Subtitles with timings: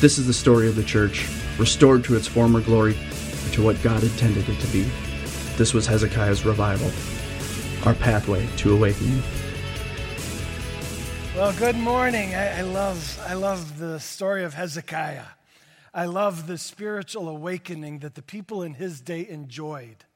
[0.00, 1.28] This is the story of the church,
[1.58, 2.94] restored to its former glory,
[3.52, 4.90] to what God intended it to be.
[5.58, 6.90] This was Hezekiah's revival,
[7.86, 9.22] our pathway to awakening.
[11.36, 12.34] Well, good morning.
[12.34, 15.26] I, I, love, I love the story of Hezekiah.
[15.92, 20.06] I love the spiritual awakening that the people in his day enjoyed.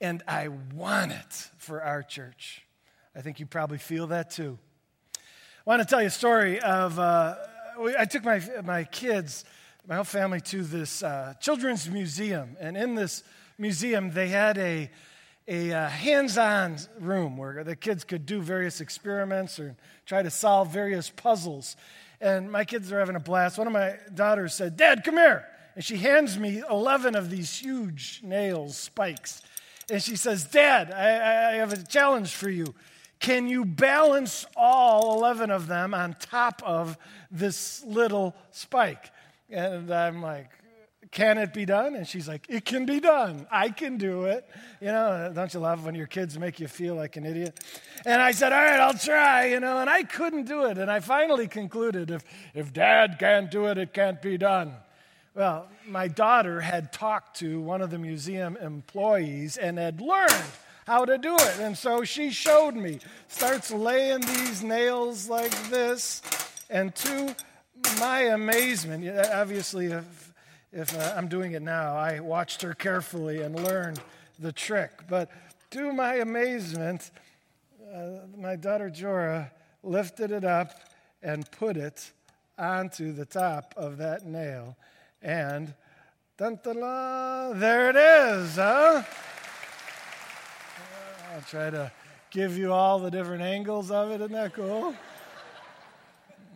[0.00, 2.62] And I want it for our church.
[3.14, 4.58] I think you probably feel that too.
[5.14, 5.20] I
[5.64, 7.36] want to tell you a story of, uh,
[7.98, 9.44] I took my, my kids,
[9.86, 12.56] my whole family, to this uh, children's museum.
[12.60, 13.22] And in this
[13.58, 14.90] museum, they had a,
[15.48, 20.30] a uh, hands on room where the kids could do various experiments or try to
[20.30, 21.76] solve various puzzles.
[22.20, 23.58] And my kids are having a blast.
[23.58, 25.46] One of my daughters said, Dad, come here.
[25.74, 29.42] And she hands me 11 of these huge nails, spikes.
[29.90, 32.74] And she says, Dad, I, I have a challenge for you.
[33.22, 36.98] Can you balance all 11 of them on top of
[37.30, 39.12] this little spike?
[39.48, 40.50] And I'm like,
[41.12, 41.94] can it be done?
[41.94, 43.46] And she's like, It can be done.
[43.48, 44.44] I can do it.
[44.80, 47.60] You know, don't you love when your kids make you feel like an idiot?
[48.04, 50.76] And I said, All right, I'll try, you know, and I couldn't do it.
[50.78, 54.74] And I finally concluded if, if dad can't do it, it can't be done.
[55.34, 60.44] Well, my daughter had talked to one of the museum employees and had learned
[60.86, 61.58] how to do it.
[61.60, 66.22] And so she showed me, starts laying these nails like this.
[66.70, 67.34] And to
[67.98, 70.32] my amazement, obviously, if
[70.72, 71.96] if uh, I'm doing it now.
[71.96, 74.00] I watched her carefully and learned
[74.38, 74.90] the trick.
[75.08, 75.30] But
[75.72, 77.10] to my amazement,
[77.94, 79.50] uh, my daughter Jora
[79.82, 80.72] lifted it up
[81.22, 82.10] and put it
[82.58, 84.76] onto the top of that nail.
[85.20, 85.74] And
[86.38, 89.02] dun, dun, dun, there it is, huh?
[91.34, 91.90] I'll try to
[92.30, 94.16] give you all the different angles of it.
[94.20, 94.94] Isn't that cool?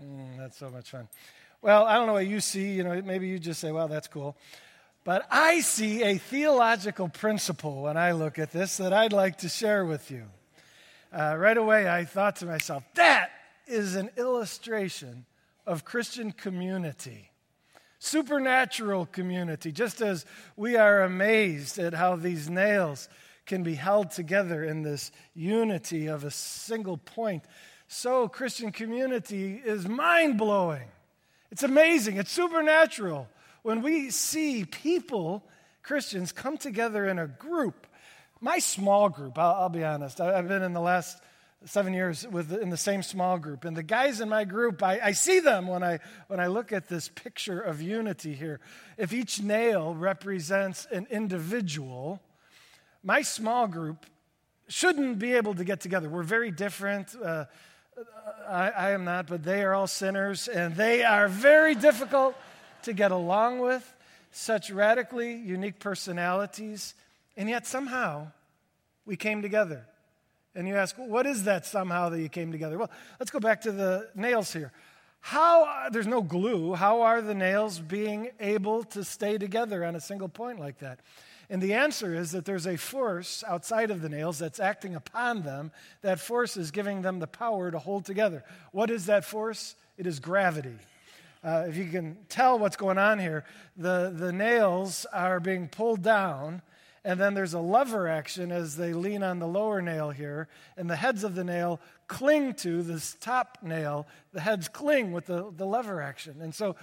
[0.05, 1.09] Mm, that's so much fun.
[1.63, 2.73] Well, I don't know what you see.
[2.73, 4.37] You know, maybe you just say, well, that's cool.
[5.03, 9.49] But I see a theological principle when I look at this that I'd like to
[9.49, 10.25] share with you.
[11.11, 13.31] Uh, right away, I thought to myself, that
[13.67, 15.25] is an illustration
[15.67, 17.31] of Christian community,
[17.99, 19.73] supernatural community.
[19.73, 23.09] Just as we are amazed at how these nails
[23.47, 27.45] can be held together in this unity of a single point,
[27.89, 30.89] so Christian community is mind blowing.
[31.51, 33.29] It's amazing, it's supernatural
[33.67, 35.43] when we see people,
[35.83, 37.89] Christians, come together in a group.
[38.41, 41.21] My small group, I'll, I'll be honest, I, have been in the last
[41.65, 43.65] seven years with, in the same small group.
[43.65, 46.73] And the guys in my group, I, I see them when I, when I look
[46.73, 48.61] at this picture of unity here.
[48.97, 52.23] If each nail represents an individual,
[53.07, 54.05] my small group
[54.67, 56.09] shouldn't be able to get together.
[56.09, 57.15] We're very different.
[57.15, 57.45] Uh,
[58.49, 62.35] I, I am not, but they are all sinners, and they are very difficult
[62.83, 63.95] to get along with,
[64.33, 66.95] such radically unique personalities,
[67.37, 68.27] and yet somehow
[69.07, 69.87] we came together.
[70.57, 72.77] And you ask, well, what is that somehow that you came together?
[72.77, 72.91] Well,
[73.21, 74.73] let's go back to the nails here.
[75.21, 80.01] How, there's no glue, how are the nails being able to stay together on a
[80.01, 80.99] single point like that?
[81.49, 85.43] And the answer is that there's a force outside of the nails that's acting upon
[85.43, 85.71] them.
[86.03, 88.43] That force is giving them the power to hold together.
[88.73, 89.77] What is that force?
[89.97, 90.77] It is gravity.
[91.45, 93.45] Uh, if you can tell what's going on here,
[93.77, 96.61] the, the nails are being pulled down,
[97.05, 100.91] and then there's a lever action as they lean on the lower nail here, and
[100.91, 104.09] the heads of the nail cling to this top nail.
[104.33, 106.37] The heads cling with the, the lever action.
[106.41, 106.75] And so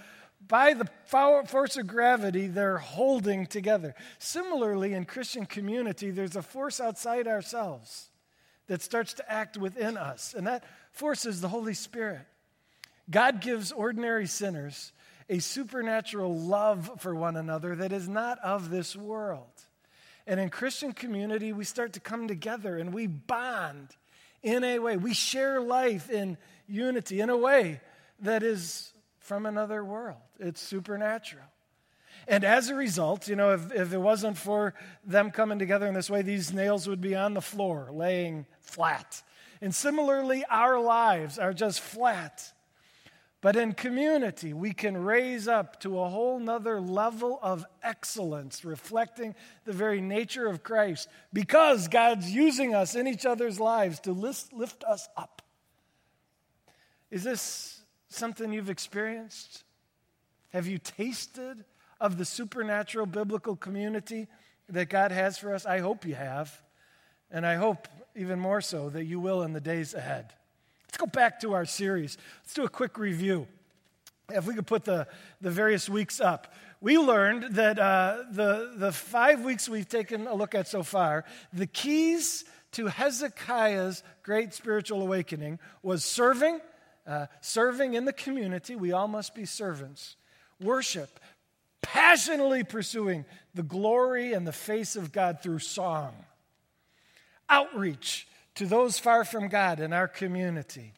[0.46, 3.94] by the force of gravity, they're holding together.
[4.18, 8.10] Similarly, in Christian community, there's a force outside ourselves
[8.66, 12.26] that starts to act within us, and that force is the Holy Spirit.
[13.10, 14.92] God gives ordinary sinners
[15.28, 19.48] a supernatural love for one another that is not of this world.
[20.26, 23.88] And in Christian community, we start to come together and we bond
[24.42, 24.96] in a way.
[24.96, 27.80] We share life in unity in a way
[28.20, 28.93] that is
[29.24, 30.20] from another world.
[30.38, 31.46] It's supernatural.
[32.28, 35.94] And as a result, you know, if, if it wasn't for them coming together in
[35.94, 39.22] this way, these nails would be on the floor, laying flat.
[39.62, 42.52] And similarly, our lives are just flat.
[43.40, 49.34] But in community, we can raise up to a whole nother level of excellence, reflecting
[49.64, 54.52] the very nature of Christ, because God's using us in each other's lives to lift,
[54.52, 55.40] lift us up.
[57.10, 57.83] Is this
[58.14, 59.64] something you've experienced?
[60.52, 61.64] Have you tasted
[62.00, 64.28] of the supernatural biblical community
[64.68, 65.66] that God has for us?
[65.66, 66.62] I hope you have.
[67.30, 70.32] And I hope even more so that you will in the days ahead.
[70.86, 72.16] Let's go back to our series.
[72.42, 73.48] Let's do a quick review.
[74.30, 75.08] if we could put the,
[75.40, 80.34] the various weeks up, we learned that uh, the, the five weeks we've taken a
[80.34, 86.60] look at so far, the keys to Hezekiah's great spiritual awakening was serving,
[87.06, 88.76] uh, serving in the community.
[88.76, 90.16] We all must be servants.
[90.60, 91.20] Worship,
[91.82, 93.24] passionately pursuing
[93.54, 96.14] the glory and the face of God through song.
[97.48, 100.92] Outreach to those far from God in our community.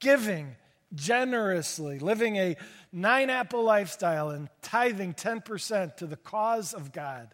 [0.00, 0.56] Giving
[0.94, 2.56] generously, living a
[2.92, 7.28] nine apple lifestyle and tithing 10% to the cause of God.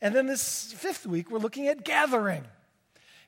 [0.00, 2.44] And then this fifth week, we're looking at gathering.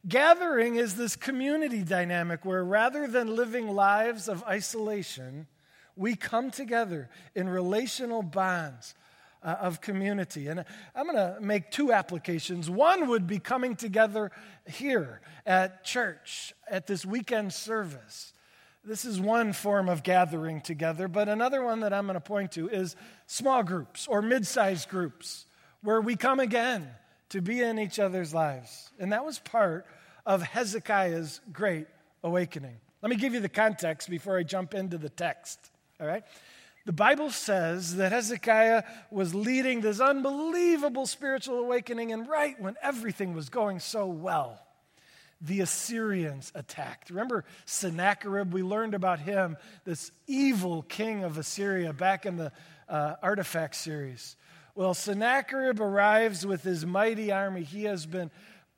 [0.09, 5.47] Gathering is this community dynamic where rather than living lives of isolation,
[5.97, 8.95] we come together in relational bonds
[9.43, 10.47] uh, of community.
[10.47, 10.65] And
[10.95, 12.71] I'm going to make two applications.
[12.71, 14.31] One would be coming together
[14.67, 18.33] here at church at this weekend service.
[18.85, 22.53] This is one form of gathering together, but another one that I'm going to point
[22.53, 22.95] to is
[23.27, 25.47] small groups or mid sized groups
[25.83, 26.89] where we come again
[27.31, 28.91] to be in each other's lives.
[29.01, 29.87] And that was part
[30.27, 31.87] of Hezekiah's great
[32.23, 32.77] awakening.
[33.01, 35.71] Let me give you the context before I jump into the text.
[36.01, 36.25] All right?
[36.85, 43.35] The Bible says that Hezekiah was leading this unbelievable spiritual awakening, and right when everything
[43.35, 44.61] was going so well,
[45.41, 47.11] the Assyrians attacked.
[47.11, 48.53] Remember Sennacherib?
[48.53, 52.53] We learned about him, this evil king of Assyria, back in the
[52.89, 54.37] uh, artifact series.
[54.75, 57.63] Well, Sennacherib arrives with his mighty army.
[57.63, 58.31] He has been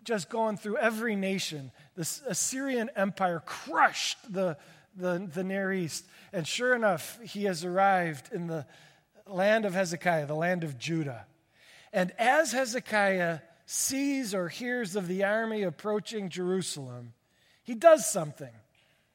[0.04, 1.70] just going through every nation.
[1.94, 4.56] The Assyrian Empire crushed the,
[4.96, 6.04] the, the Near East.
[6.32, 8.66] And sure enough, he has arrived in the
[9.26, 11.26] land of Hezekiah, the land of Judah.
[11.92, 17.12] And as Hezekiah sees or hears of the army approaching Jerusalem,
[17.62, 18.52] he does something.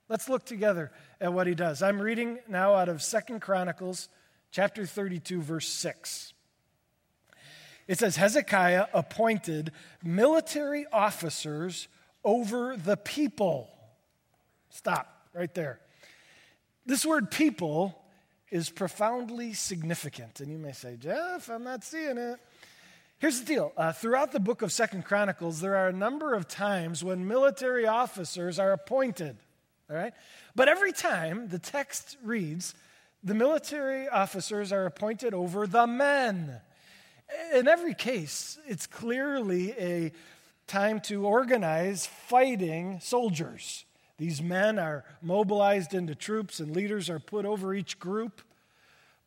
[0.09, 1.81] Let's look together at what he does.
[1.81, 4.09] I'm reading now out of Second Chronicles
[4.51, 6.32] chapter 32 verse 6.
[7.88, 9.71] It says Hezekiah appointed
[10.03, 11.88] military officers
[12.24, 13.69] over the people.
[14.69, 15.80] Stop right there.
[16.85, 18.00] This word people
[18.51, 20.39] is profoundly significant.
[20.39, 22.39] And you may say, Jeff, I'm not seeing it.
[23.19, 23.71] Here's the deal.
[23.77, 27.88] Uh, throughout the book of Second Chronicles, there are a number of times when military
[27.88, 29.38] officers are appointed.
[29.89, 30.13] All right?
[30.56, 32.75] But every time the text reads,
[33.24, 36.59] the military officers are appointed over the men.
[37.53, 40.12] In every case, it's clearly a
[40.68, 43.85] time to organize fighting soldiers.
[44.18, 48.41] These men are mobilized into troops, and leaders are put over each group.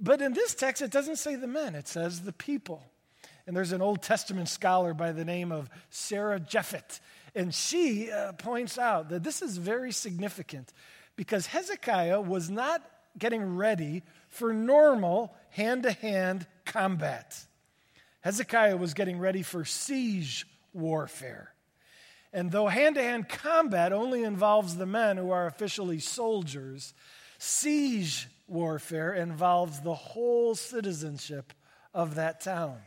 [0.00, 2.82] But in this text, it doesn't say the men, it says the people.
[3.46, 7.00] And there's an Old Testament scholar by the name of Sarah Japhet,
[7.34, 10.72] and she uh, points out that this is very significant
[11.14, 12.82] because Hezekiah was not
[13.18, 17.46] getting ready for normal hand to hand combat.
[18.26, 21.54] Hezekiah was getting ready for siege warfare.
[22.32, 26.92] And though hand to hand combat only involves the men who are officially soldiers,
[27.38, 31.52] siege warfare involves the whole citizenship
[31.94, 32.78] of that town.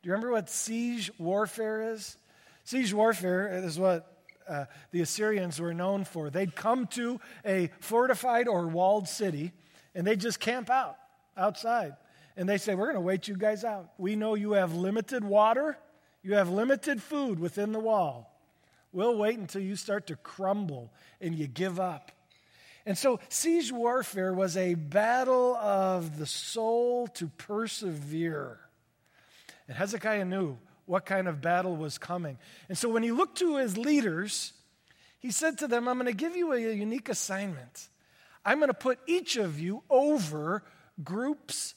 [0.00, 2.16] Do you remember what siege warfare is?
[2.64, 4.10] Siege warfare is what
[4.48, 6.30] uh, the Assyrians were known for.
[6.30, 9.52] They'd come to a fortified or walled city
[9.94, 10.96] and they'd just camp out
[11.36, 11.92] outside.
[12.38, 13.90] And they say, We're going to wait you guys out.
[13.98, 15.76] We know you have limited water,
[16.22, 18.32] you have limited food within the wall.
[18.92, 22.12] We'll wait until you start to crumble and you give up.
[22.86, 28.60] And so, siege warfare was a battle of the soul to persevere.
[29.66, 32.38] And Hezekiah knew what kind of battle was coming.
[32.68, 34.52] And so, when he looked to his leaders,
[35.18, 37.88] he said to them, I'm going to give you a unique assignment.
[38.44, 40.62] I'm going to put each of you over
[41.02, 41.74] groups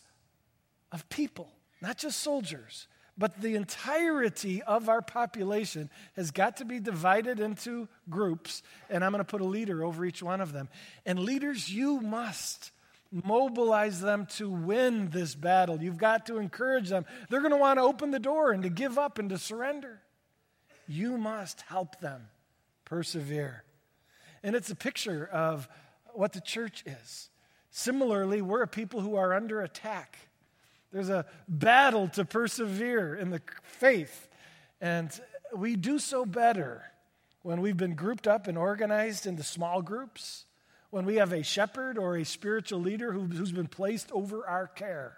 [0.92, 1.50] of people,
[1.82, 7.88] not just soldiers, but the entirety of our population has got to be divided into
[8.10, 10.70] groups, and I'm going to put a leader over each one of them.
[11.06, 12.72] And leaders, you must
[13.12, 15.82] mobilize them to win this battle.
[15.82, 17.06] You've got to encourage them.
[17.30, 20.00] They're going to want to open the door and to give up and to surrender.
[20.88, 22.28] You must help them
[22.86, 23.64] persevere.
[24.44, 25.68] And it's a picture of
[26.14, 27.30] what the church is.
[27.70, 30.18] Similarly, we're a people who are under attack.
[30.92, 34.28] There's a battle to persevere in the faith.
[34.80, 35.10] And
[35.56, 36.84] we do so better
[37.44, 40.46] when we've been grouped up and organized into small groups,
[40.90, 44.68] when we have a shepherd or a spiritual leader who, has been placed over our
[44.68, 45.18] care.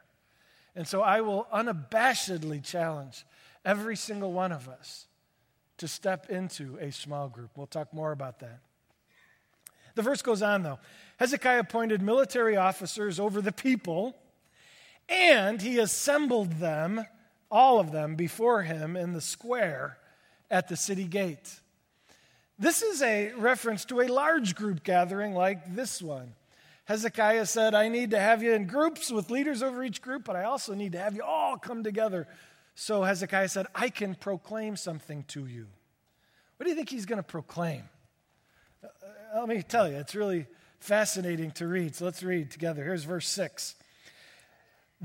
[0.75, 3.25] And so I will unabashedly challenge
[3.65, 5.07] every single one of us
[5.77, 7.51] to step into a small group.
[7.55, 8.59] We'll talk more about that.
[9.95, 10.79] The verse goes on, though.
[11.17, 14.15] Hezekiah appointed military officers over the people,
[15.13, 17.05] and he assembled them,
[17.51, 19.97] all of them, before him in the square
[20.49, 21.59] at the city gate.
[22.57, 26.33] This is a reference to a large group gathering like this one.
[26.85, 30.35] Hezekiah said, I need to have you in groups with leaders over each group, but
[30.35, 32.27] I also need to have you all come together.
[32.75, 35.67] So Hezekiah said, I can proclaim something to you.
[36.57, 37.83] What do you think he's going to proclaim?
[38.83, 38.87] Uh,
[39.35, 40.47] uh, let me tell you, it's really
[40.79, 41.95] fascinating to read.
[41.95, 42.83] So let's read together.
[42.83, 43.75] Here's verse 6.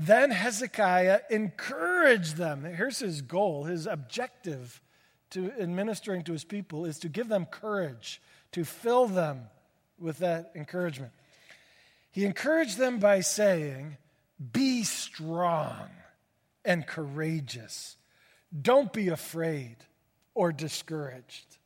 [0.01, 2.63] Then Hezekiah encouraged them.
[2.63, 4.81] Here's his goal, his objective
[5.31, 8.21] to administering to his people is to give them courage,
[8.53, 9.49] to fill them
[9.99, 11.11] with that encouragement.
[12.11, 13.97] He encouraged them by saying,
[14.53, 15.89] Be strong
[16.63, 17.97] and courageous.
[18.61, 19.75] Don't be afraid
[20.33, 21.57] or discouraged.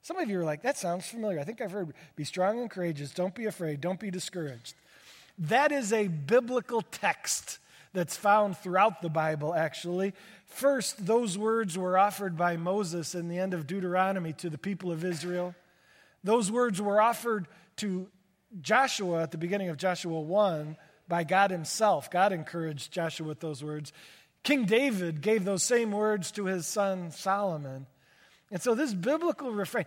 [0.00, 1.38] Some of you are like, That sounds familiar.
[1.38, 3.10] I think I've heard, Be strong and courageous.
[3.10, 3.82] Don't be afraid.
[3.82, 4.74] Don't be discouraged.
[5.38, 7.58] That is a biblical text
[7.92, 10.14] that's found throughout the Bible, actually.
[10.46, 14.92] First, those words were offered by Moses in the end of Deuteronomy to the people
[14.92, 15.54] of Israel.
[16.24, 18.08] Those words were offered to
[18.60, 20.76] Joshua at the beginning of Joshua 1
[21.08, 22.10] by God Himself.
[22.10, 23.92] God encouraged Joshua with those words.
[24.42, 27.86] King David gave those same words to his son Solomon.
[28.52, 29.86] And so, this biblical refrain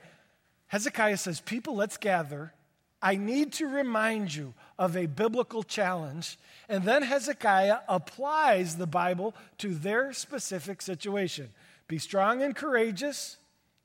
[0.67, 2.53] Hezekiah says, People, let's gather.
[3.01, 6.39] I need to remind you of a biblical challenge.
[6.69, 11.49] And then Hezekiah applies the Bible to their specific situation.
[11.89, 13.37] Be strong and courageous.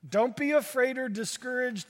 [0.07, 1.85] Don't be afraid or discouraged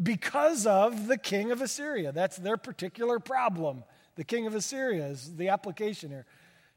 [0.00, 2.12] because of the king of Assyria.
[2.12, 3.82] That's their particular problem.
[4.16, 6.26] The king of Assyria is the application here.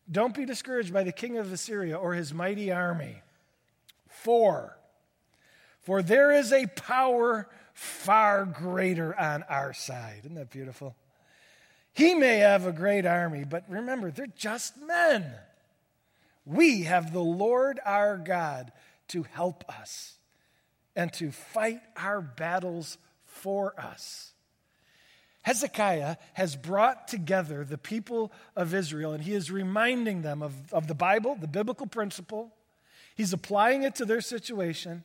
[0.10, 3.22] Don't be discouraged by the king of Assyria or his mighty army.
[4.08, 4.78] Four,
[5.82, 10.22] for there is a power far greater on our side.
[10.24, 10.96] Isn't that beautiful?
[11.94, 15.32] He may have a great army, but remember, they're just men.
[16.46, 18.72] We have the Lord our God
[19.10, 20.18] to help us
[20.96, 24.34] and to fight our battles for us.
[25.44, 30.88] Hezekiah has brought together the people of Israel and he is reminding them of, of
[30.88, 32.54] the Bible, the biblical principle.
[33.16, 35.04] He's applying it to their situation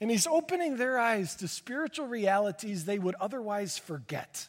[0.00, 4.48] and he's opening their eyes to spiritual realities they would otherwise forget.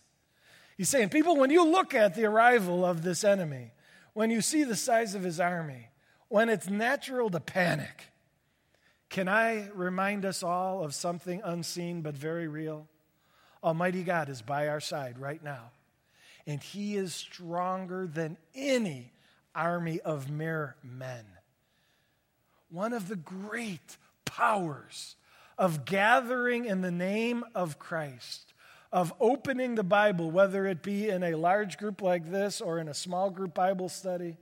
[0.77, 3.71] He's saying, People, when you look at the arrival of this enemy,
[4.13, 5.89] when you see the size of his army,
[6.29, 8.11] when it's natural to panic,
[9.09, 12.87] can I remind us all of something unseen but very real?
[13.63, 15.71] Almighty God is by our side right now.
[16.45, 19.13] And He is stronger than any
[19.55, 21.25] army of mere men.
[22.69, 25.15] One of the great powers
[25.57, 28.52] of gathering in the name of Christ,
[28.93, 32.87] of opening the Bible, whether it be in a large group like this or in
[32.87, 34.37] a small group Bible study,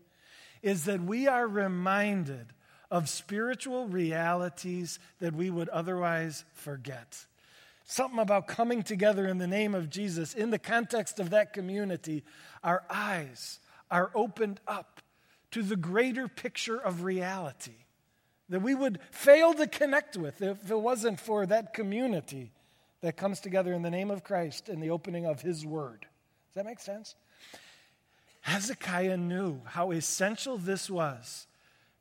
[0.61, 2.47] is that we are reminded
[2.91, 7.25] of spiritual realities that we would otherwise forget.
[7.85, 12.25] Something about coming together in the name of Jesus in the context of that community,
[12.61, 15.01] our eyes are opened up
[15.51, 17.85] to the greater picture of reality
[18.49, 22.51] that we would fail to connect with if it wasn't for that community
[23.01, 26.01] that comes together in the name of Christ in the opening of His Word.
[26.49, 27.15] Does that make sense?
[28.41, 31.47] Hezekiah knew how essential this was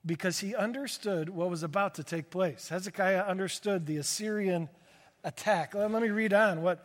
[0.05, 2.69] because he understood what was about to take place.
[2.69, 4.69] Hezekiah understood the Assyrian
[5.23, 5.75] attack.
[5.75, 6.85] Let me read on what,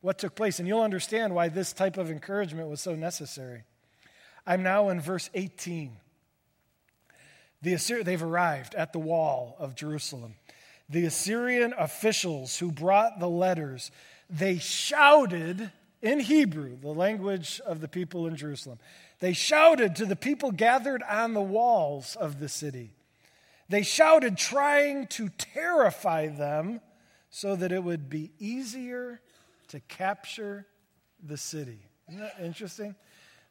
[0.00, 3.64] what took place, and you'll understand why this type of encouragement was so necessary.
[4.46, 5.96] I'm now in verse 18.
[7.62, 10.36] The Assyri- they've arrived at the wall of Jerusalem.
[10.88, 13.90] The Assyrian officials who brought the letters,
[14.30, 15.70] they shouted
[16.02, 18.78] in Hebrew, the language of the people in Jerusalem.
[19.18, 22.92] They shouted to the people gathered on the walls of the city.
[23.68, 26.80] They shouted, trying to terrify them
[27.30, 29.20] so that it would be easier
[29.68, 30.66] to capture
[31.22, 31.80] the city.
[32.08, 32.94] Isn't that interesting?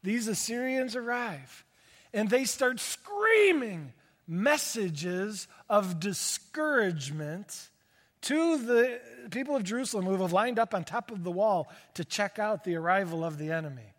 [0.04, 1.66] These Assyrians arrive
[2.14, 3.92] and they start screaming
[4.28, 7.70] messages of discouragement
[8.22, 12.04] to the people of Jerusalem who have lined up on top of the wall to
[12.04, 13.94] check out the arrival of the enemy.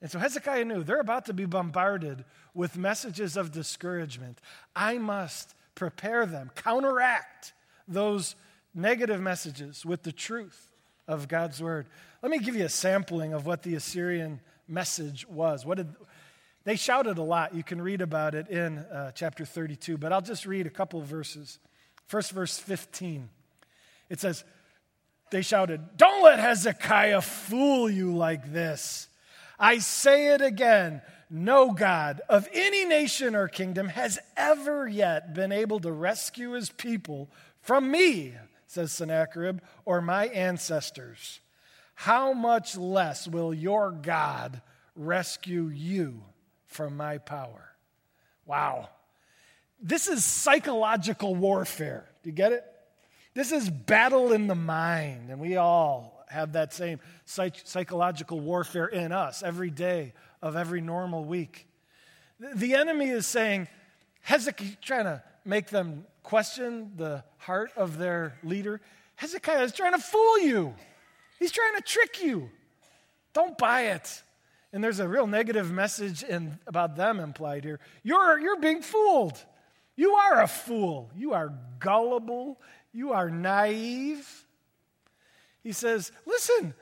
[0.00, 4.40] And so Hezekiah knew they're about to be bombarded with messages of discouragement.
[4.74, 7.52] I must prepare them, counteract
[7.86, 8.34] those
[8.74, 10.70] negative messages with the truth
[11.06, 11.86] of God's word.
[12.22, 15.64] Let me give you a sampling of what the Assyrian message was.
[15.66, 15.88] What did
[16.68, 17.54] they shouted a lot.
[17.54, 21.00] You can read about it in uh, chapter 32, but I'll just read a couple
[21.00, 21.58] of verses.
[22.08, 23.30] First verse 15.
[24.10, 24.44] It says,
[25.30, 29.08] They shouted, Don't let Hezekiah fool you like this.
[29.58, 35.52] I say it again no God of any nation or kingdom has ever yet been
[35.52, 38.34] able to rescue his people from me,
[38.66, 41.40] says Sennacherib, or my ancestors.
[41.94, 44.60] How much less will your God
[44.94, 46.22] rescue you
[46.68, 47.74] from my power?
[48.46, 48.88] Wow.
[49.80, 52.08] This is psychological warfare.
[52.22, 52.64] Do you get it?
[53.34, 58.86] This is battle in the mind, and we all have that same psych- psychological warfare
[58.86, 61.66] in us every day of every normal week.
[62.40, 63.68] The enemy is saying,
[64.22, 68.80] Hezekiah, trying to make them question the heart of their leader.
[69.16, 70.74] Hezekiah is trying to fool you,
[71.38, 72.50] he's trying to trick you.
[73.32, 74.22] Don't buy it.
[74.72, 77.80] And there's a real negative message in, about them implied here.
[78.02, 79.42] You're, you're being fooled.
[79.96, 81.10] You are a fool.
[81.16, 82.60] You are gullible.
[82.92, 84.46] You are naive.
[85.62, 86.74] He says, Listen,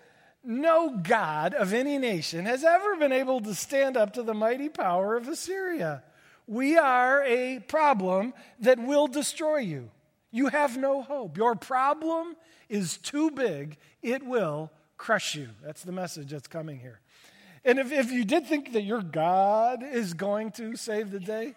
[0.42, 4.68] no God of any nation has ever been able to stand up to the mighty
[4.68, 6.02] power of Assyria.
[6.46, 9.90] We are a problem that will destroy you.
[10.30, 11.36] You have no hope.
[11.36, 12.36] Your problem
[12.68, 15.48] is too big, it will crush you.
[15.64, 17.00] That's the message that's coming here.
[17.66, 21.54] And if, if you did think that your God is going to save the day,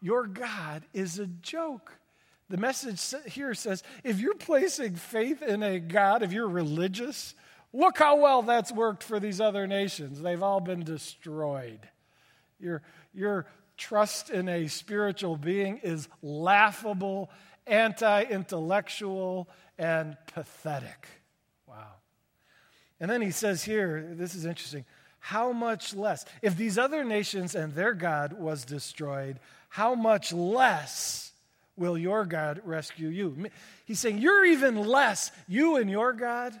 [0.00, 1.92] your God is a joke.
[2.48, 7.34] The message here says if you're placing faith in a God, if you're religious,
[7.72, 10.20] Look how well that's worked for these other nations.
[10.20, 11.80] They've all been destroyed.
[12.58, 12.82] Your,
[13.14, 17.30] your trust in a spiritual being is laughable,
[17.66, 21.06] anti intellectual, and pathetic.
[21.66, 21.94] Wow.
[22.98, 24.84] And then he says here, this is interesting.
[25.20, 26.24] How much less?
[26.42, 31.32] If these other nations and their God was destroyed, how much less
[31.76, 33.48] will your God rescue you?
[33.84, 36.60] He's saying, You're even less, you and your God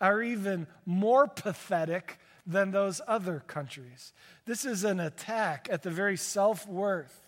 [0.00, 4.12] are even more pathetic than those other countries.
[4.46, 7.20] This is an attack at the very self worth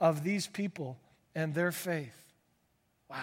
[0.00, 0.98] of these people
[1.34, 2.16] and their faith.
[3.08, 3.18] Wow.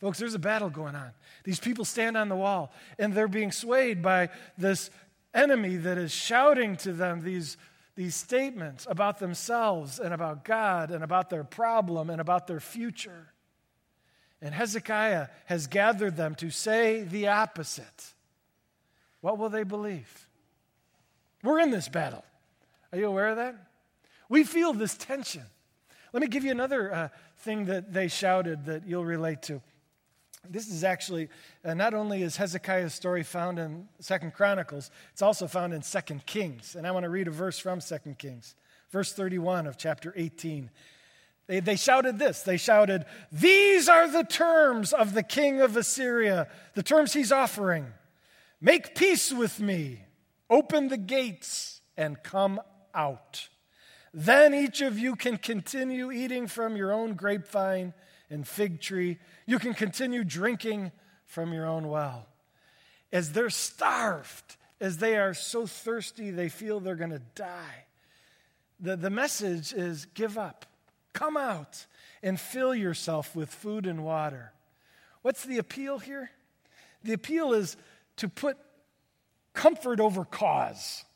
[0.00, 1.10] Folks, there's a battle going on.
[1.44, 4.90] These people stand on the wall and they're being swayed by this
[5.34, 7.56] enemy that is shouting to them these,
[7.96, 13.32] these statements about themselves and about God and about their problem and about their future.
[14.40, 18.14] And Hezekiah has gathered them to say the opposite.
[19.20, 20.26] What will they believe?
[21.42, 22.24] We're in this battle.
[22.92, 23.56] Are you aware of that?
[24.28, 25.44] We feel this tension.
[26.12, 29.60] Let me give you another uh, thing that they shouted that you'll relate to.
[30.50, 31.28] This is actually
[31.64, 36.26] uh, not only is Hezekiah's story found in Second Chronicles, it's also found in Second
[36.26, 36.74] Kings.
[36.74, 38.54] And I want to read a verse from Second Kings,
[38.90, 40.70] verse 31 of chapter 18.
[41.46, 42.42] They, they shouted this.
[42.42, 47.86] They shouted, These are the terms of the king of Assyria, the terms he's offering.
[48.60, 50.02] Make peace with me,
[50.50, 52.60] open the gates, and come
[52.94, 53.48] out.
[54.12, 57.94] Then each of you can continue eating from your own grapevine
[58.30, 59.18] and fig tree.
[59.48, 60.92] You can continue drinking
[61.24, 62.26] from your own well.
[63.10, 67.86] As they're starved, as they are so thirsty they feel they're going to die,
[68.78, 70.66] the, the message is give up.
[71.14, 71.86] Come out
[72.22, 74.52] and fill yourself with food and water.
[75.22, 76.30] What's the appeal here?
[77.02, 77.78] The appeal is
[78.16, 78.58] to put
[79.54, 81.06] comfort over cause.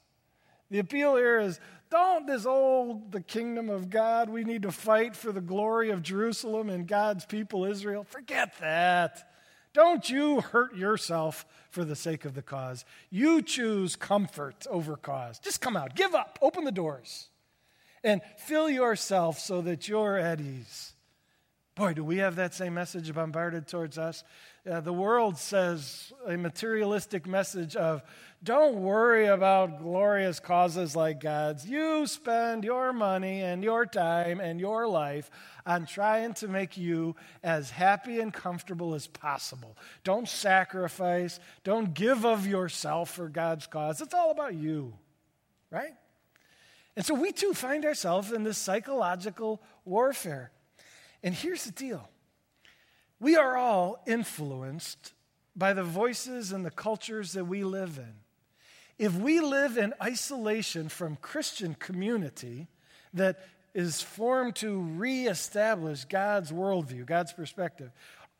[0.72, 4.30] The appeal here is don't disold the kingdom of God.
[4.30, 8.04] We need to fight for the glory of Jerusalem and God's people, Israel.
[8.04, 9.30] Forget that.
[9.74, 12.86] Don't you hurt yourself for the sake of the cause.
[13.10, 15.38] You choose comfort over cause.
[15.38, 17.28] Just come out, give up, open the doors
[18.02, 20.94] and fill yourself so that you're at ease.
[21.74, 24.24] Boy, do we have that same message bombarded towards us?
[24.70, 28.02] Uh, the world says a materialistic message of
[28.44, 31.64] don't worry about glorious causes like God's.
[31.64, 35.30] You spend your money and your time and your life
[35.64, 39.76] on trying to make you as happy and comfortable as possible.
[40.02, 44.00] Don't sacrifice, don't give of yourself for God's cause.
[44.00, 44.92] It's all about you,
[45.70, 45.94] right?
[46.96, 50.50] And so we too find ourselves in this psychological warfare.
[51.22, 52.08] And here's the deal
[53.20, 55.12] we are all influenced
[55.54, 58.21] by the voices and the cultures that we live in.
[58.98, 62.68] If we live in isolation from Christian community
[63.14, 63.40] that
[63.74, 67.90] is formed to reestablish God's worldview, God's perspective,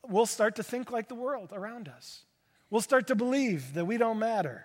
[0.07, 2.25] we'll start to think like the world around us.
[2.71, 4.65] We'll start to believe that we don't matter,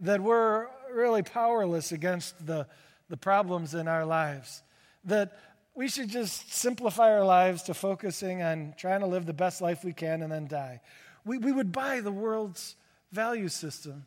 [0.00, 2.66] that we're really powerless against the
[3.10, 4.62] the problems in our lives.
[5.04, 5.38] That
[5.74, 9.84] we should just simplify our lives to focusing on trying to live the best life
[9.84, 10.80] we can and then die.
[11.24, 12.76] We, we would buy the world's
[13.12, 14.06] value system.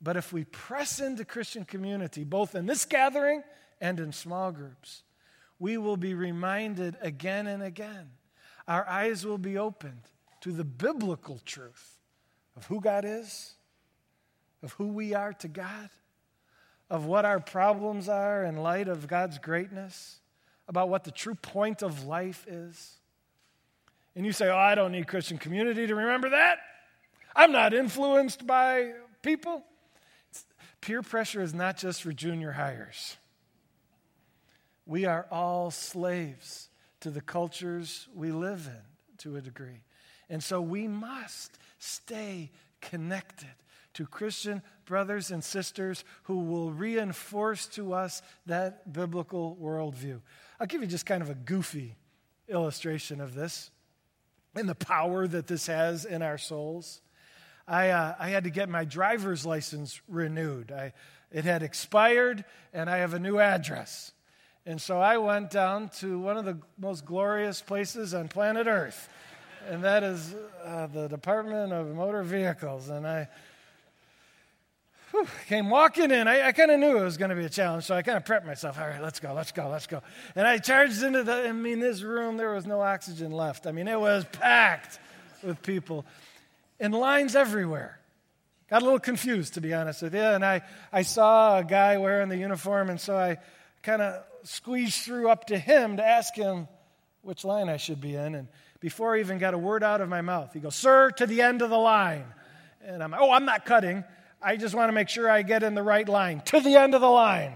[0.00, 3.42] But if we press into Christian community, both in this gathering
[3.80, 5.02] and in small groups,
[5.58, 8.10] we will be reminded again and again.
[8.66, 10.02] Our eyes will be opened
[10.40, 11.98] to the biblical truth
[12.56, 13.54] of who God is,
[14.62, 15.90] of who we are to God,
[16.88, 20.20] of what our problems are in light of God's greatness,
[20.66, 22.96] about what the true point of life is.
[24.16, 26.58] And you say, Oh, I don't need Christian community to remember that.
[27.36, 29.62] I'm not influenced by people.
[30.80, 33.16] Peer pressure is not just for junior hires.
[34.86, 36.68] We are all slaves
[37.00, 39.82] to the cultures we live in to a degree.
[40.28, 43.54] And so we must stay connected
[43.94, 50.20] to Christian brothers and sisters who will reinforce to us that biblical worldview.
[50.58, 51.96] I'll give you just kind of a goofy
[52.48, 53.70] illustration of this
[54.54, 57.00] and the power that this has in our souls.
[57.70, 60.72] I, uh, I had to get my driver's license renewed.
[60.72, 60.92] I,
[61.30, 64.10] it had expired, and I have a new address.
[64.66, 69.08] And so I went down to one of the most glorious places on planet Earth,
[69.68, 72.88] and that is uh, the Department of Motor Vehicles.
[72.88, 73.28] And I
[75.12, 76.26] whew, came walking in.
[76.26, 78.16] I, I kind of knew it was going to be a challenge, so I kind
[78.16, 78.80] of prepped myself.
[78.80, 80.02] All right, let's go, let's go, let's go.
[80.34, 83.68] And I charged into the, I mean, this room, there was no oxygen left.
[83.68, 84.98] I mean, it was packed
[85.44, 86.04] with people
[86.80, 88.00] and lines everywhere.
[88.68, 90.20] Got a little confused, to be honest with you.
[90.20, 90.62] And I,
[90.92, 93.38] I saw a guy wearing the uniform, and so I
[93.82, 96.68] kind of squeezed through up to him to ask him
[97.22, 98.34] which line I should be in.
[98.34, 98.48] And
[98.80, 101.42] before I even got a word out of my mouth, he goes, Sir, to the
[101.42, 102.24] end of the line.
[102.82, 104.04] And I'm, like, oh, I'm not cutting.
[104.40, 106.40] I just want to make sure I get in the right line.
[106.46, 107.52] To the end of the line.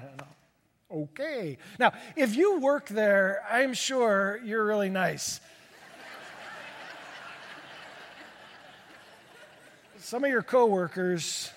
[0.90, 1.58] Okay.
[1.78, 5.40] Now, if you work there, I'm sure you're really nice.
[10.05, 11.51] Some of your coworkers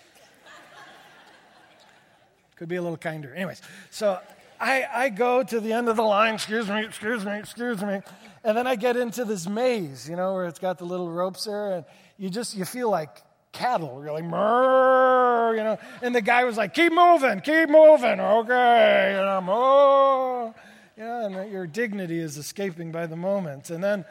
[2.55, 3.35] could be a little kinder.
[3.35, 4.21] Anyways, so
[4.57, 7.99] I, I go to the end of the line, excuse me, excuse me, excuse me,
[8.45, 11.43] and then I get into this maze, you know, where it's got the little ropes
[11.43, 11.85] there, and
[12.17, 13.09] you just, you feel like
[13.51, 14.01] cattle.
[14.01, 19.27] You're like, you know, and the guy was like, keep moving, keep moving, okay, and
[19.27, 20.55] I'm, oh,
[20.97, 23.71] yeah, and your dignity is escaping by the moment.
[23.71, 24.05] And then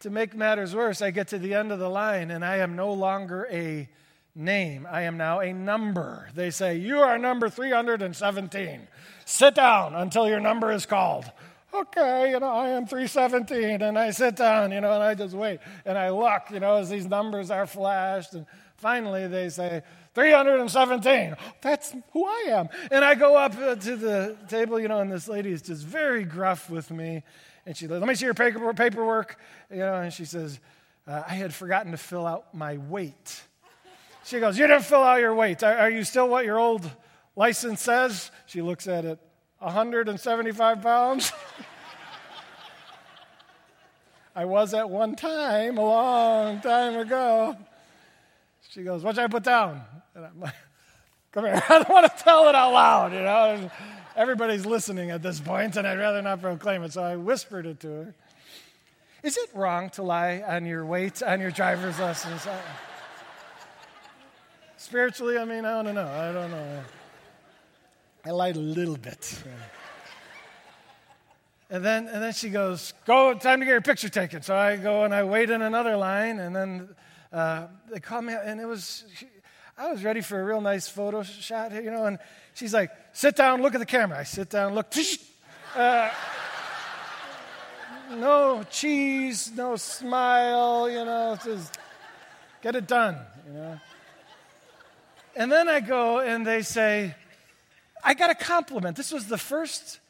[0.00, 2.76] to make matters worse, I get to the end of the line, and I am
[2.76, 3.88] no longer a
[4.34, 4.86] name.
[4.90, 6.28] I am now a number.
[6.34, 8.86] They say, You are number 317.
[9.24, 11.30] Sit down until your number is called.
[11.74, 13.82] Okay, you know, I am 317.
[13.82, 15.58] And I sit down, you know, and I just wait.
[15.84, 18.32] And I look, you know, as these numbers are flashed.
[18.32, 19.82] And finally they say,
[20.14, 21.36] 317.
[21.60, 22.68] That's who I am.
[22.90, 26.24] And I go up to the table, you know, and this lady is just very
[26.24, 27.22] gruff with me.
[27.68, 29.38] And she says, Let me see your paper, paperwork.
[29.70, 30.58] You know, and she says,
[31.06, 33.42] uh, I had forgotten to fill out my weight.
[34.24, 35.62] She goes, You didn't fill out your weight.
[35.62, 36.90] Are, are you still what your old
[37.36, 38.30] license says?
[38.46, 39.18] She looks at it,
[39.58, 41.30] 175 pounds.
[44.34, 47.54] I was at one time, a long time ago.
[48.70, 49.82] She goes, What should I put down?
[50.14, 50.54] And I'm like,
[51.32, 51.62] Come here.
[51.68, 53.70] I don't want to tell it out loud, you know.
[54.18, 57.78] Everybody's listening at this point, and I'd rather not proclaim it, so I whispered it
[57.80, 58.14] to her.
[59.22, 62.44] Is it wrong to lie on your weight on your driver's license?
[64.76, 66.08] Spiritually, I mean, I don't know.
[66.08, 66.82] I don't know.
[68.26, 69.40] I lied a little bit.
[71.70, 74.42] And then, and then she goes, Go, time to get your picture taken.
[74.42, 76.88] So I go and I wait in another line, and then
[77.32, 79.04] uh, they call me, and it was,
[79.78, 82.18] I was ready for a real nice photo shot, you know, and
[82.54, 84.18] she's like, Sit down, look at the camera.
[84.18, 84.92] I sit down, look,
[85.76, 86.10] uh,
[88.10, 91.78] no cheese, no smile, you know, just
[92.60, 93.80] get it done, you know.
[95.36, 97.14] And then I go and they say,
[98.02, 98.96] I got a compliment.
[98.96, 100.00] This was the first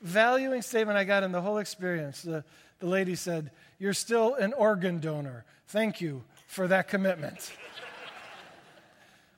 [0.00, 2.22] valuing statement I got in the whole experience.
[2.22, 2.44] The,
[2.78, 5.44] the lady said, You're still an organ donor.
[5.66, 7.52] Thank you for that commitment.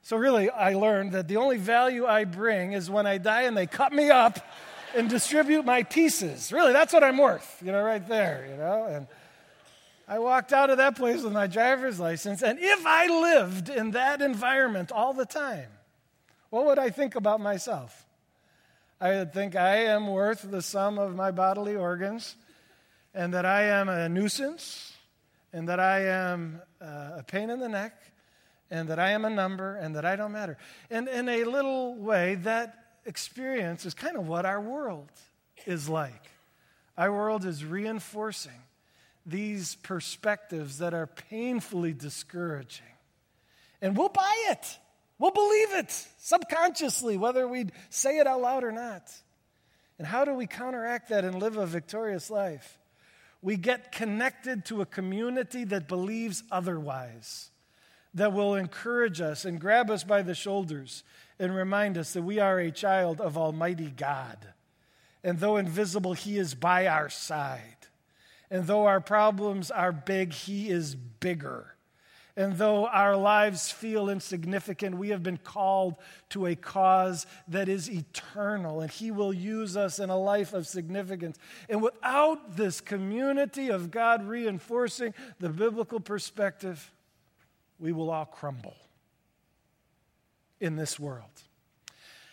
[0.03, 3.57] So, really, I learned that the only value I bring is when I die and
[3.57, 4.39] they cut me up
[4.95, 6.53] and distribute my pieces.
[6.53, 8.85] Really, that's what I'm worth, you know, right there, you know.
[8.85, 9.07] And
[10.09, 13.93] I walked out of that place with my driver's license, and if I lived in
[13.93, 15.69] that environment all the time,
[16.49, 18.07] what would I think about myself?
[19.01, 22.35] I would think I am worth the sum of my bodily organs,
[23.15, 24.95] and that I am a nuisance,
[25.53, 27.95] and that I am uh, a pain in the neck,
[28.71, 30.57] and that I am a number, and that I don't matter.
[30.91, 35.11] And in a little way, that experience is kind of what our world
[35.67, 36.31] is like.
[36.97, 38.63] Our world is reinforcing
[39.27, 42.87] these perspectives that are painfully discouraging.
[43.83, 44.79] And we'll buy it.
[45.19, 49.11] We'll believe it subconsciously, whether we say it out loud or not.
[49.99, 52.79] And how do we counteract that and live a victorious life?
[53.43, 57.50] We get connected to a community that believes otherwise,
[58.15, 61.05] that will encourage us and grab us by the shoulders
[61.39, 64.37] and remind us that we are a child of Almighty God.
[65.23, 67.77] And though invisible, He is by our side.
[68.51, 71.77] And though our problems are big, He is bigger.
[72.37, 75.97] And though our lives feel insignificant, we have been called
[76.31, 80.67] to a cause that is eternal, and He will use us in a life of
[80.67, 81.39] significance.
[81.69, 86.91] And without this community of God reinforcing the biblical perspective,
[87.81, 88.77] we will all crumble
[90.61, 91.25] in this world.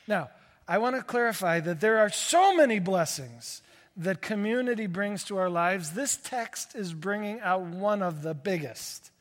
[0.08, 0.30] Now,
[0.68, 3.62] I want to clarify that there are so many blessings
[3.96, 5.92] that community brings to our lives.
[5.92, 9.12] This text is bringing out one of the biggest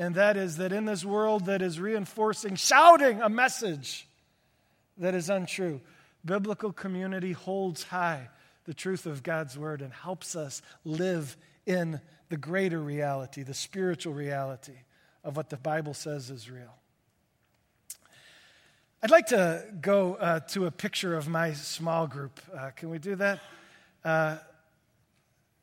[0.00, 4.08] and that is that in this world that is reinforcing, shouting a message
[4.96, 5.82] that is untrue,
[6.24, 8.30] biblical community holds high
[8.64, 14.14] the truth of God's word and helps us live in the greater reality, the spiritual
[14.14, 14.72] reality
[15.24, 16.74] of what the Bible says is real.
[19.02, 22.38] I'd like to go uh, to a picture of my small group.
[22.54, 23.40] Uh, can we do that?
[24.04, 24.36] Uh,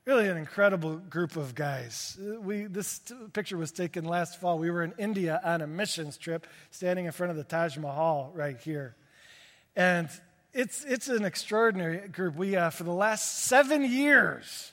[0.06, 2.17] really an incredible group of guys.
[2.39, 3.02] We, this
[3.34, 4.58] picture was taken last fall.
[4.58, 8.32] We were in India on a missions trip, standing in front of the Taj Mahal
[8.34, 8.96] right here.
[9.76, 10.10] And
[10.54, 12.36] it's, it's an extraordinary group.
[12.36, 14.72] We, uh, for the last seven years,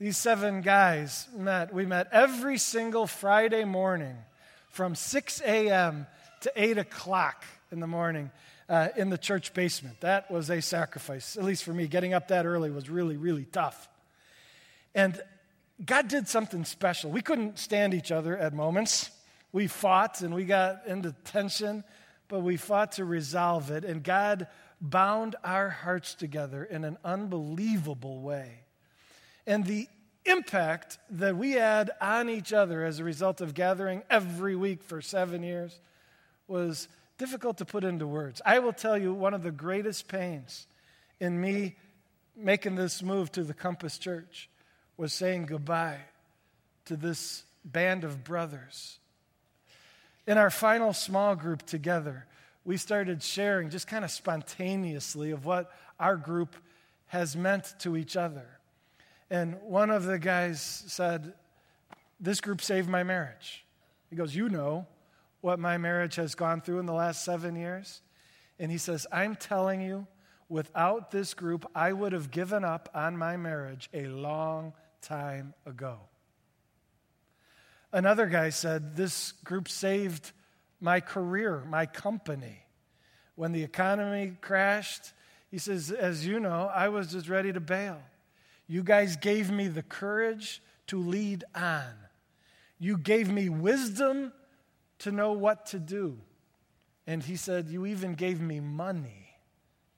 [0.00, 1.74] these seven guys met.
[1.74, 4.16] We met every single Friday morning
[4.70, 6.06] from 6 a.m.
[6.40, 8.30] to 8 o'clock in the morning.
[8.68, 10.00] Uh, in the church basement.
[10.00, 11.88] That was a sacrifice, at least for me.
[11.88, 13.88] Getting up that early was really, really tough.
[14.94, 15.20] And
[15.84, 17.10] God did something special.
[17.10, 19.10] We couldn't stand each other at moments.
[19.50, 21.82] We fought and we got into tension,
[22.28, 23.84] but we fought to resolve it.
[23.84, 24.46] And God
[24.80, 28.60] bound our hearts together in an unbelievable way.
[29.46, 29.88] And the
[30.24, 35.00] impact that we had on each other as a result of gathering every week for
[35.00, 35.80] seven years
[36.46, 38.40] was difficult to put into words.
[38.44, 40.66] I will tell you one of the greatest pains
[41.18, 41.76] in me
[42.36, 44.48] making this move to the Compass Church
[44.96, 46.00] was saying goodbye
[46.86, 48.98] to this band of brothers.
[50.26, 52.26] In our final small group together,
[52.64, 56.56] we started sharing just kind of spontaneously of what our group
[57.06, 58.46] has meant to each other.
[59.30, 61.32] And one of the guys said,
[62.18, 63.64] This group saved my marriage.
[64.10, 64.86] He goes, You know
[65.40, 68.02] what my marriage has gone through in the last seven years?
[68.58, 70.06] And he says, I'm telling you,
[70.48, 75.98] without this group, I would have given up on my marriage a long time ago.
[77.92, 80.32] Another guy said, This group saved
[80.80, 82.64] my career, my company.
[83.36, 85.12] When the economy crashed,
[85.50, 88.02] he says, As you know, I was just ready to bail.
[88.70, 91.92] You guys gave me the courage to lead on.
[92.78, 94.32] You gave me wisdom
[95.00, 96.18] to know what to do.
[97.04, 99.34] And he said, You even gave me money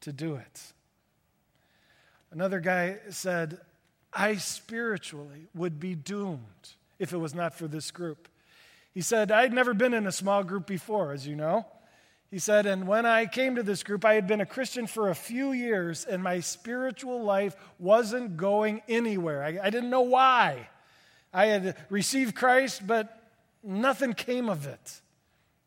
[0.00, 0.72] to do it.
[2.30, 3.60] Another guy said,
[4.10, 8.26] I spiritually would be doomed if it was not for this group.
[8.94, 11.66] He said, I'd never been in a small group before, as you know.
[12.32, 15.10] He said, and when I came to this group, I had been a Christian for
[15.10, 19.44] a few years, and my spiritual life wasn't going anywhere.
[19.44, 20.70] I, I didn't know why.
[21.30, 23.22] I had received Christ, but
[23.62, 25.02] nothing came of it.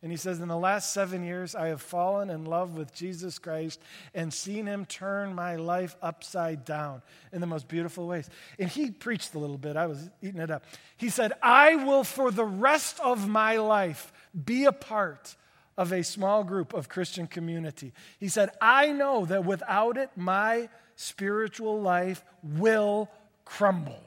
[0.01, 3.38] And he says, In the last seven years, I have fallen in love with Jesus
[3.38, 3.80] Christ
[4.15, 8.28] and seen him turn my life upside down in the most beautiful ways.
[8.58, 9.78] And he preached a little bit.
[9.78, 10.65] I was eating it up.
[10.97, 14.12] He said, I will for the rest of my life
[14.45, 15.36] be a part
[15.77, 17.93] of a small group of Christian community.
[18.19, 23.09] He said, I know that without it, my spiritual life will
[23.43, 24.01] crumble.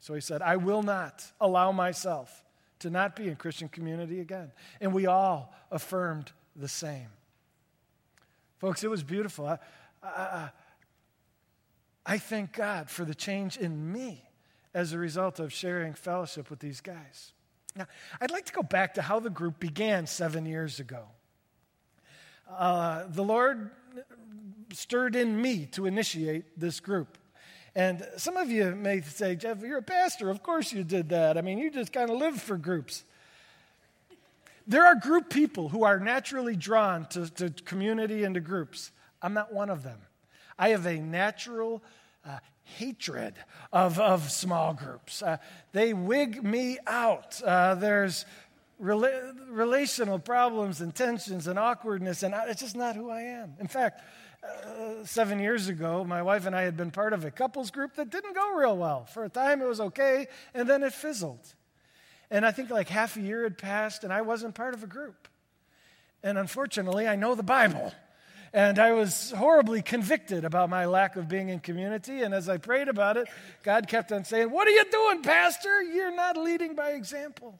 [0.00, 2.44] So he said, I will not allow myself
[2.80, 4.50] to not be in Christian community again.
[4.80, 7.06] And we all affirmed the same.
[8.58, 9.46] Folks, it was beautiful.
[9.46, 9.58] I,
[10.02, 10.50] I,
[12.04, 14.24] I thank God for the change in me
[14.74, 17.32] as a result of sharing fellowship with these guys.
[17.74, 17.86] Now,
[18.20, 21.04] I'd like to go back to how the group began seven years ago.
[22.50, 23.70] Uh, the Lord
[24.72, 27.18] stirred in me to initiate this group.
[27.74, 30.28] And some of you may say, Jeff, you're a pastor.
[30.28, 31.38] Of course you did that.
[31.38, 33.04] I mean, you just kind of live for groups.
[34.66, 38.92] There are group people who are naturally drawn to, to community and to groups.
[39.22, 39.98] I'm not one of them.
[40.58, 41.82] I have a natural
[42.26, 43.34] uh, hatred
[43.72, 45.22] of, of small groups.
[45.22, 45.38] Uh,
[45.72, 47.40] they wig me out.
[47.42, 48.24] Uh, there's
[48.82, 53.54] rela- relational problems and tensions and awkwardness, and I, it's just not who I am.
[53.60, 54.02] In fact,
[54.42, 57.94] uh, seven years ago, my wife and I had been part of a couples group
[57.96, 59.04] that didn't go real well.
[59.04, 61.54] For a time, it was okay, and then it fizzled.
[62.30, 64.86] And I think like half a year had passed, and I wasn't part of a
[64.86, 65.28] group.
[66.22, 67.92] And unfortunately, I know the Bible.
[68.54, 72.22] And I was horribly convicted about my lack of being in community.
[72.22, 73.28] And as I prayed about it,
[73.62, 75.82] God kept on saying, What are you doing, Pastor?
[75.82, 77.58] You're not leading by example.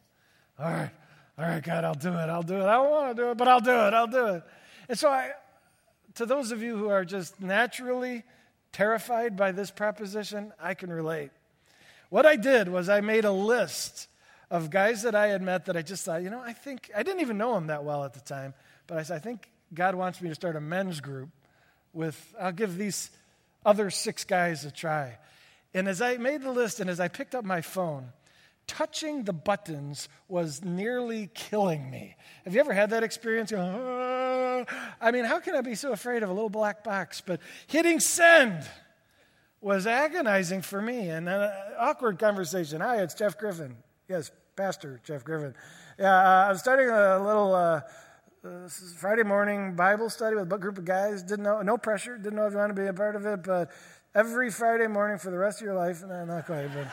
[0.59, 0.91] All right,
[1.39, 2.29] all right, God, I'll do it.
[2.29, 2.65] I'll do it.
[2.65, 3.95] I don't want to do it, but I'll do it.
[3.95, 4.43] I'll do it.
[4.89, 5.31] And so I,
[6.17, 8.23] to those of you who are just naturally
[8.71, 11.31] terrified by this proposition, I can relate.
[12.11, 14.09] What I did was I made a list
[14.51, 17.03] of guys that I had met that I just thought, you know, I think, I
[17.03, 18.53] didn't even know them that well at the time,
[18.87, 21.31] but I said, I think God wants me to start a men's group
[21.93, 23.11] with, I'll give these
[23.65, 25.19] other six guys a try.
[25.75, 28.13] And as I made the list and as I picked up my phone,
[28.67, 32.17] touching the buttons was nearly killing me.
[32.45, 33.53] Have you ever had that experience?
[33.53, 34.65] oh.
[35.01, 37.23] I mean, how can I be so afraid of a little black box?
[37.25, 38.69] But hitting send
[39.61, 41.09] was agonizing for me.
[41.09, 42.81] And an awkward conversation.
[42.81, 43.77] Hi, it's Jeff Griffin.
[44.09, 45.55] Yes, Pastor Jeff Griffin.
[45.99, 47.81] Yeah, uh, I'm starting a little uh,
[48.43, 51.23] this is Friday morning Bible study with a group of guys.
[51.23, 52.17] Didn't know, no pressure.
[52.17, 53.71] Didn't know if you want to be a part of it, but
[54.17, 56.03] every Friday morning for the rest of your life.
[56.03, 56.89] No, not quite, but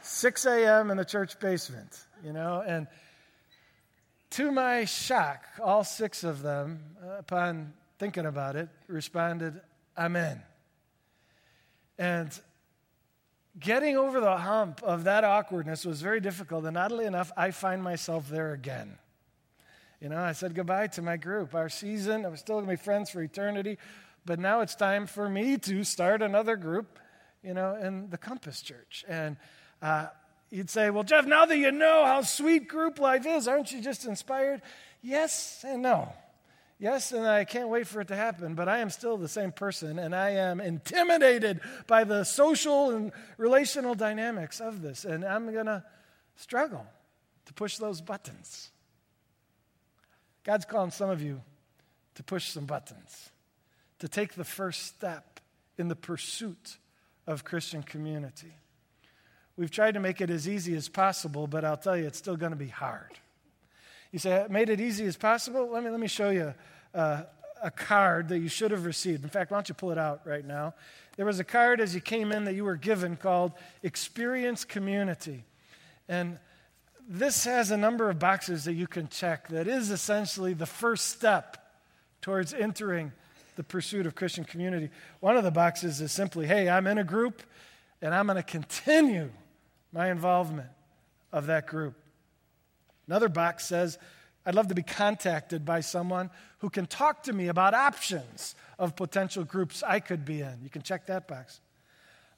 [0.00, 0.92] 6 a.m.
[0.92, 2.86] in the church basement, you know, and
[4.30, 9.60] to my shock, all six of them, uh, upon thinking about it, responded,
[9.98, 10.40] Amen.
[11.98, 12.30] And
[13.58, 16.64] getting over the hump of that awkwardness was very difficult.
[16.64, 18.98] And oddly enough, I find myself there again.
[20.02, 22.26] You know, I said goodbye to my group, our season.
[22.26, 23.78] I was still going to be friends for eternity.
[24.26, 26.98] But now it's time for me to start another group,
[27.44, 29.04] you know, in the Compass Church.
[29.06, 29.36] And
[29.80, 30.08] uh,
[30.50, 33.80] you'd say, Well, Jeff, now that you know how sweet group life is, aren't you
[33.80, 34.60] just inspired?
[35.02, 36.12] Yes and no.
[36.80, 39.52] Yes, and I can't wait for it to happen, but I am still the same
[39.52, 45.52] person, and I am intimidated by the social and relational dynamics of this, and I'm
[45.52, 45.84] going to
[46.34, 46.84] struggle
[47.44, 48.71] to push those buttons.
[50.44, 51.40] God's calling some of you
[52.14, 53.30] to push some buttons,
[54.00, 55.40] to take the first step
[55.78, 56.76] in the pursuit
[57.26, 58.52] of Christian community.
[59.56, 62.36] We've tried to make it as easy as possible, but I'll tell you, it's still
[62.36, 63.18] going to be hard.
[64.10, 65.70] You say, made it easy as possible?
[65.70, 66.54] Let me, let me show you
[66.94, 67.22] uh,
[67.62, 69.24] a card that you should have received.
[69.24, 70.74] In fact, why don't you pull it out right now?
[71.16, 73.52] There was a card as you came in that you were given called
[73.82, 75.44] Experience Community.
[76.08, 76.38] And
[77.12, 81.08] this has a number of boxes that you can check that is essentially the first
[81.08, 81.58] step
[82.22, 83.12] towards entering
[83.56, 84.88] the pursuit of Christian community.
[85.20, 87.42] One of the boxes is simply, hey, I'm in a group
[88.00, 89.28] and I'm going to continue
[89.92, 90.70] my involvement
[91.32, 91.94] of that group.
[93.06, 93.98] Another box says,
[94.46, 98.96] I'd love to be contacted by someone who can talk to me about options of
[98.96, 100.60] potential groups I could be in.
[100.62, 101.60] You can check that box.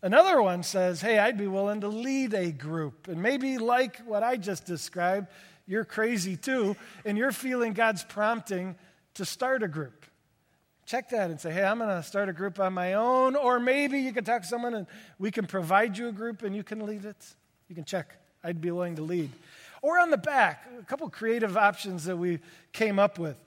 [0.05, 3.09] Another one says, Hey, I'd be willing to lead a group.
[3.09, 5.29] And maybe, like what I just described,
[5.67, 8.77] you're crazy too, and you're feeling God's prompting
[9.15, 10.05] to start a group.
[10.85, 13.35] Check that and say, Hey, I'm going to start a group on my own.
[13.35, 14.87] Or maybe you can talk to someone and
[15.19, 17.35] we can provide you a group and you can lead it.
[17.69, 18.15] You can check.
[18.45, 19.31] I'd be willing to lead.
[19.81, 22.41] Or on the back, a couple creative options that we
[22.75, 23.43] came up with.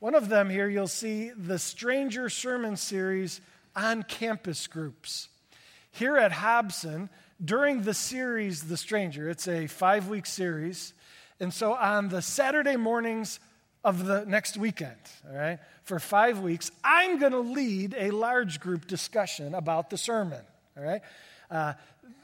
[0.00, 3.40] One of them here, you'll see the Stranger Sermon Series
[3.76, 5.28] on campus groups.
[5.94, 7.08] Here at Hobson,
[7.44, 10.92] during the series The Stranger, it's a five week series.
[11.38, 13.38] And so on the Saturday mornings
[13.84, 18.58] of the next weekend, all right, for five weeks, I'm going to lead a large
[18.58, 20.40] group discussion about the sermon,
[20.76, 21.00] all right?
[21.48, 21.74] Uh,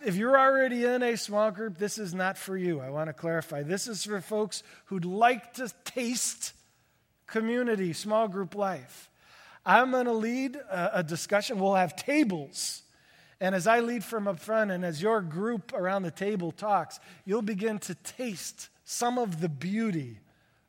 [0.05, 2.81] if you're already in a small group, this is not for you.
[2.81, 3.63] I want to clarify.
[3.63, 6.55] This is for folks who'd like to taste
[7.29, 9.09] community, small group life.
[9.65, 11.61] I'm going to lead a, a discussion.
[11.61, 12.83] We'll have tables
[13.41, 17.01] and as I lead from up front, and as your group around the table talks,
[17.25, 20.19] you'll begin to taste some of the beauty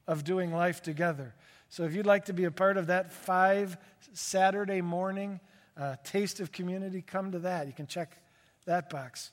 [0.08, 1.34] of doing life together.
[1.70, 3.78] So if you'd like to be a part of that five
[4.14, 5.40] Saturday morning
[5.78, 7.68] uh, taste of community, come to that.
[7.68, 8.18] You can check
[8.66, 9.32] that box.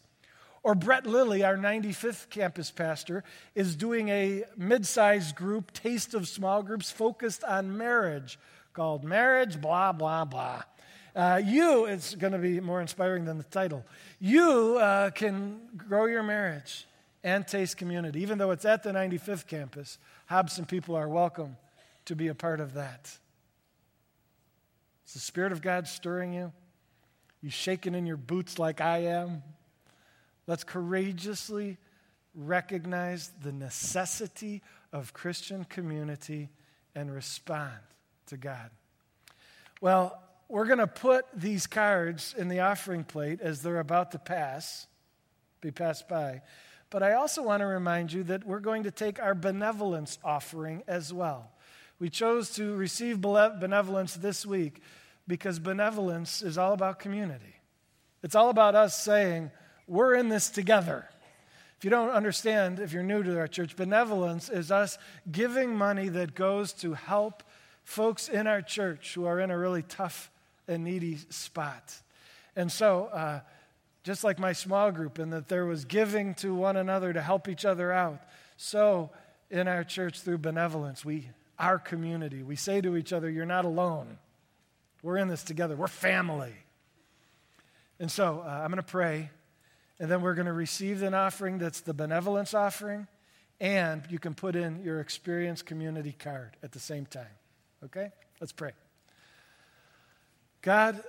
[0.62, 6.26] Or Brett Lilly, our 95th campus pastor, is doing a mid sized group, Taste of
[6.28, 8.38] Small Groups, focused on marriage
[8.72, 10.62] called Marriage, blah, blah, blah.
[11.18, 13.84] Uh, you, it's going to be more inspiring than the title.
[14.20, 16.86] You uh, can grow your marriage
[17.24, 18.22] and taste community.
[18.22, 21.56] Even though it's at the 95th campus, Hobson people are welcome
[22.04, 23.10] to be a part of that.
[25.08, 26.52] Is the Spirit of God stirring you?
[27.42, 29.42] You shaking in your boots like I am?
[30.46, 31.78] Let's courageously
[32.32, 34.62] recognize the necessity
[34.92, 36.48] of Christian community
[36.94, 37.74] and respond
[38.26, 38.70] to God.
[39.80, 44.18] Well, we're going to put these cards in the offering plate as they're about to
[44.18, 44.86] pass,
[45.60, 46.42] be passed by.
[46.90, 50.82] But I also want to remind you that we're going to take our benevolence offering
[50.88, 51.50] as well.
[51.98, 54.80] We chose to receive benevolence this week
[55.26, 57.56] because benevolence is all about community.
[58.22, 59.50] It's all about us saying,
[59.86, 61.08] we're in this together.
[61.76, 64.96] If you don't understand, if you're new to our church, benevolence is us
[65.30, 67.42] giving money that goes to help
[67.84, 70.30] folks in our church who are in a really tough
[70.68, 71.94] and needy spot.
[72.54, 73.40] And so, uh,
[74.04, 77.48] just like my small group, in that there was giving to one another to help
[77.48, 78.20] each other out,
[78.56, 79.10] so
[79.50, 83.64] in our church through benevolence, we, our community, we say to each other, You're not
[83.64, 84.18] alone.
[85.02, 86.54] We're in this together, we're family.
[88.00, 89.30] And so, uh, I'm going to pray,
[89.98, 93.08] and then we're going to receive an offering that's the benevolence offering,
[93.60, 97.26] and you can put in your experience community card at the same time.
[97.84, 98.10] Okay?
[98.40, 98.72] Let's pray.
[100.62, 101.02] God,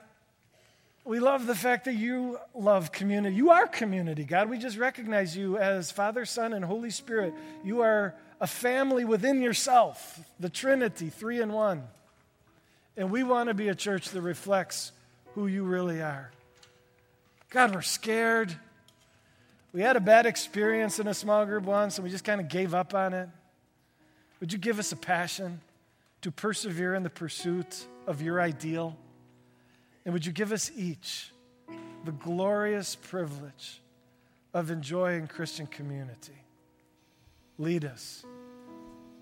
[1.03, 3.35] we love the fact that you love community.
[3.35, 4.49] You are community, God.
[4.49, 7.33] We just recognize you as Father, Son, and Holy Spirit.
[7.63, 11.83] You are a family within yourself, the Trinity, three in one.
[12.95, 14.91] And we want to be a church that reflects
[15.33, 16.31] who you really are.
[17.49, 18.55] God, we're scared.
[19.73, 22.49] We had a bad experience in a small group once and we just kind of
[22.49, 23.29] gave up on it.
[24.39, 25.61] Would you give us a passion
[26.21, 28.95] to persevere in the pursuit of your ideal?
[30.09, 31.29] And would you give us each
[32.03, 33.79] the glorious privilege
[34.55, 36.33] of enjoying Christian community?
[37.59, 38.25] Lead us,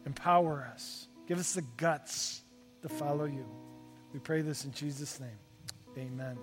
[0.06, 2.42] empower us, give us the guts
[2.84, 3.46] to follow you.
[4.14, 5.30] We pray this in Jesus' name.
[5.98, 6.38] Amen.